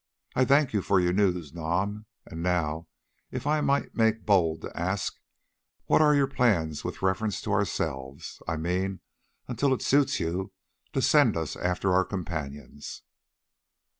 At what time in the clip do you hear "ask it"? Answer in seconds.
4.75-5.21